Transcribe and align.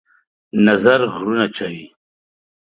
نظر 0.65 1.01
غرونه 1.15 1.45
چوي 1.57 1.85